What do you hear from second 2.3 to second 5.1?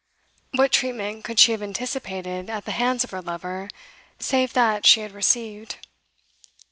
at the hands of her lover save that she